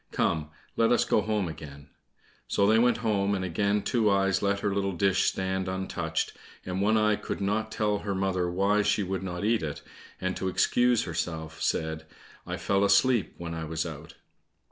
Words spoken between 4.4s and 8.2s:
let her little dish stand untouched, and One eye could not tell her